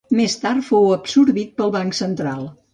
[0.19, 2.53] Més tard fou absorbit pel Banc Central.